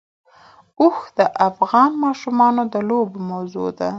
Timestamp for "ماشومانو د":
2.03-2.75